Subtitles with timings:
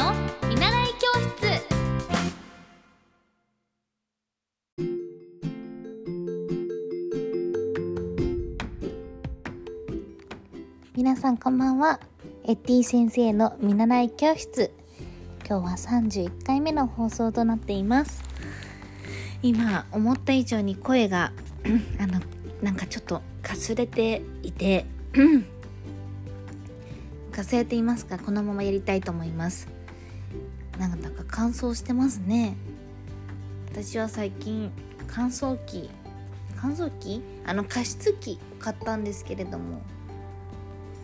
[0.00, 0.12] の
[0.48, 1.28] 見習い教室。
[10.96, 12.00] 皆さんこんばんは。
[12.44, 14.70] エッティ先生の見習い教室。
[15.46, 18.22] 今日は31回目の放送となっています。
[19.42, 21.32] 今思った以上に声が
[22.00, 22.22] あの
[22.62, 24.86] なんかちょっとかすれていて
[27.32, 29.79] かすれていますがこのままやりたいと思います。
[30.88, 32.56] なんだか乾燥してますね。
[33.70, 34.72] 私は最近
[35.06, 35.90] 乾燥機
[36.60, 37.22] 乾燥機？
[37.46, 39.80] あの加湿器買ったんですけれども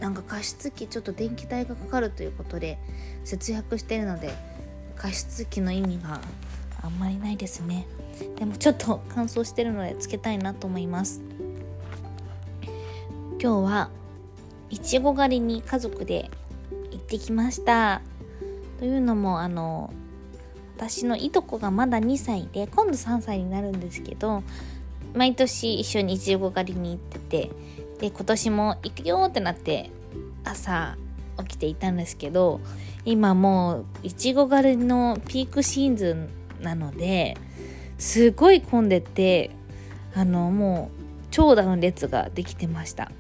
[0.01, 2.79] なんか加湿器ちょっと電気代がかかるということで
[3.25, 4.35] 節約してるので
[4.97, 6.21] 加湿器の意味が
[6.83, 7.87] あんまりないですね。
[8.37, 11.23] でもちょっと乾燥してるのでつけたいなと思います。
[13.41, 13.91] 今日は
[14.71, 16.31] いちご狩りに家族で
[16.91, 18.03] 行ってきました。
[18.79, 19.93] というのもあの
[20.77, 24.43] 私のいとこがまだ2歳で今度3歳になるんですけど
[25.15, 27.51] 毎年一緒にいちご狩りに行ってて
[27.99, 29.91] で今年も行くよってなって
[30.45, 30.99] 朝
[31.39, 32.61] 起きていたんですけど
[33.05, 36.29] 今もういちご狩りのピークシーズン
[36.63, 37.37] なので
[37.99, 39.51] すごい混んでて
[40.15, 43.11] あのもう長蛇の列ができてました。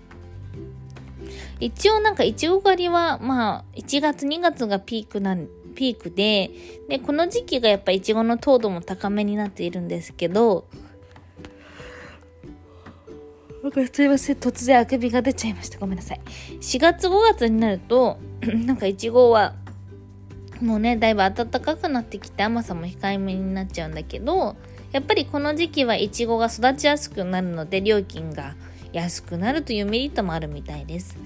[1.61, 6.51] 一応なんかいちご狩りはまあ1月2月がピークなんピークで
[6.89, 10.67] でこの時期がやっぱいちごの糖度も高めになっているんですけど
[13.93, 15.79] すいません突然あくびが出ちゃいました。
[15.79, 16.21] ごめんなさい。
[16.61, 18.19] 4月5月になると
[18.65, 19.55] なんかいちごは
[20.61, 24.57] もうねだいぶ暖かくなってきて甘さも控えめになっちゃうんだけど
[24.93, 28.55] やっぱりこの時期はいちごが育ちやすくなるので料金が
[28.97, 31.16] 安くなるというメリットもあるみたいです。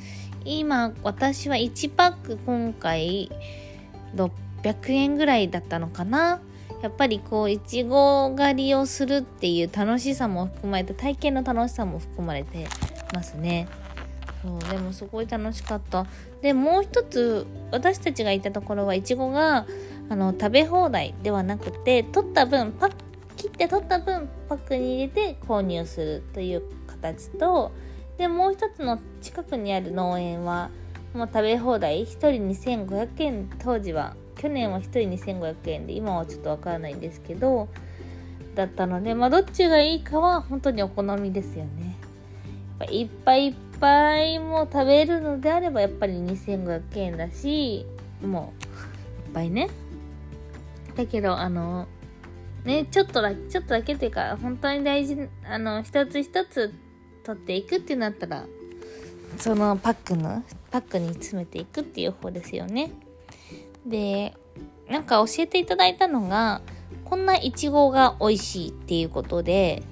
[0.44, 3.30] 今私は1パック今回
[4.16, 6.41] 600円ぐらいだったのかな。
[6.82, 12.66] やっぱりこういちご狩りをするっていう楽しさも含まれて体験の楽しさも含まれて
[13.14, 13.69] ますね。
[14.42, 16.06] そうでもすごい楽しかった。
[16.42, 19.66] でもう一つ私たちがいたところはいちごが
[20.09, 22.92] あの食べ放題ではなくて取った分パッ
[23.36, 26.62] 切って取った分パックに入れて購入するという
[27.00, 27.72] 形と
[28.19, 30.71] でもう一つの近くにある農園は
[31.15, 32.06] もう食べ放題1
[32.55, 37.69] 人2500円当時は去年は1人2500円で今はちょっとわからないんですけど
[38.55, 41.97] だったのでまあどっちがいいかは本当にお好みですよね。
[42.81, 47.87] やっぱいっぱいいっぱいも食べるのであればやっぱり2500円だし
[48.22, 48.53] も
[49.25, 49.69] ういっぱいね。
[50.97, 51.87] だけどあの
[52.65, 56.72] ねちょっとだちょっとだけっていうか本当に大事あの一つ一つ
[57.30, 58.44] 取っていくってなったら
[59.38, 62.91] そのパックのパックに詰めていくっていう方ですよね。
[63.86, 64.34] で
[64.88, 66.60] なんか教えていただいたのが
[67.04, 69.84] こんないちごが美味しいっていうことで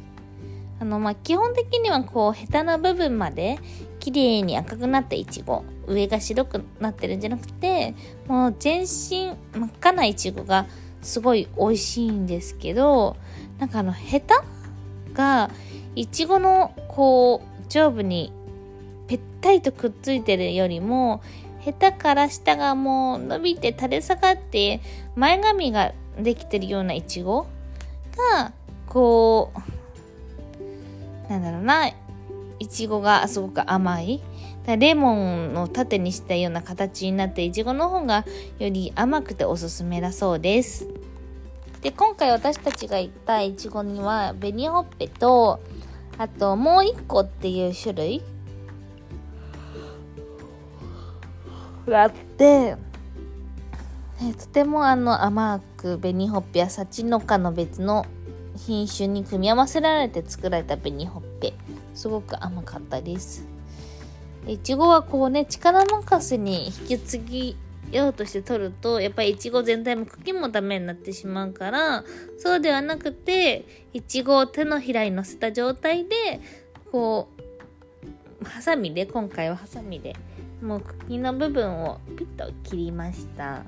[0.80, 3.58] あのまあ基本的にはこうヘタな部分まで
[4.00, 7.94] 綺麗に赤くなったいちご上が白くなってるんじゃなくて
[8.26, 10.66] もう全身真っ赤ないちごが
[11.00, 13.16] すごい美味しいんですけど
[13.58, 14.44] なんかあのヘタ
[15.14, 15.50] が
[15.98, 18.32] いちごのこう上部に
[19.08, 21.20] ぺったりとくっついてるよりも
[21.58, 24.80] ヘタから下がもう伸びて垂れ下がって
[25.16, 27.48] 前髪ができてるようないちご
[28.32, 28.52] が
[28.86, 29.50] こ
[31.26, 31.96] うなんだろうない
[32.68, 34.22] ちごがすごく甘い。
[34.66, 38.26] レモンを縦にしたような形になっていちごの方が
[38.58, 40.86] より甘くておすすめだそうです。
[41.80, 45.60] で今回私たちが行ったいちごには紅ほっぺと
[46.18, 48.22] あともう一個っていう種類？
[51.86, 52.76] があって。
[54.20, 58.04] えとてもあの甘く紅ほっぺやサチノカの別の
[58.56, 61.54] 品種に組み合わせられて作られた紅ほっぺ。
[61.94, 63.46] すごく甘かったです。
[64.48, 67.56] いちごはこうね力任せに引き継ぎ
[67.92, 72.04] ようとして取るとやっぱりいちご全体も茎もダメになってしまうから
[72.38, 76.40] そうではなくていちごを手のひらに乗せた状態で
[76.92, 77.28] こ
[78.42, 80.14] うハサミで今回はハサミで
[80.62, 83.62] もう茎の部分をピッと切りました。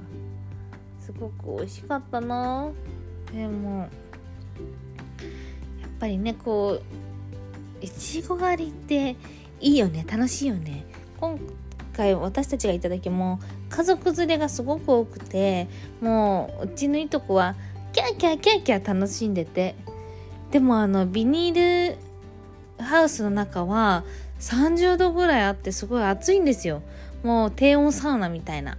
[1.00, 2.70] すごく美味しかったな。
[3.32, 3.88] でもやっ
[5.98, 9.16] ぱりねこういちご狩りって
[9.60, 10.84] いいよね楽しいよね。
[11.18, 11.38] 今
[11.90, 15.68] 回私たちがいただきも家族連れがすごく多くて
[16.00, 17.54] もううちのいとこは
[17.92, 19.74] キャーキャーキャーキャー楽しんでて
[20.50, 21.96] でもあのビニール
[22.82, 24.04] ハウスの中は
[24.40, 26.82] 30度ぐらいあってすごい暑いんですよ。
[27.22, 28.78] もう低温サウナみたいな。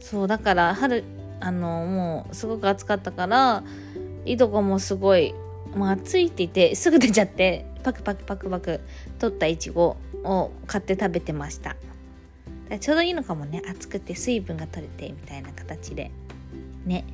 [0.00, 1.02] そうだから春
[1.40, 3.64] あのもうすごく暑かったから
[4.24, 5.34] いとこもすごい
[5.74, 8.80] もう暑いって言ってすぐ出ちゃってパクパクパクパク
[9.18, 11.76] 取ったいちごを買って食べてました。
[12.68, 13.62] だちょうどいいのかもね。
[13.68, 16.10] 暑くて水分が取れてみたいな形で。
[16.84, 17.04] ね。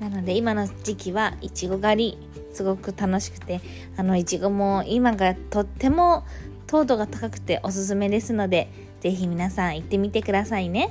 [0.00, 3.60] なので今の時期はいちご狩りすごく楽しくて
[3.96, 6.24] あのいちごも今がとっても
[6.68, 8.70] 糖度が高くておすすめですので
[9.00, 10.90] 是非皆さん行ってみてくださいね。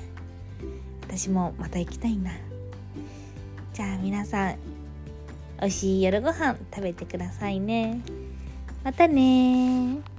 [1.02, 2.32] 私もまた行きたいな。
[3.74, 4.56] じゃあ皆さん
[5.60, 8.02] 美味しい夜ご飯食べてくださいね。
[8.84, 10.17] またね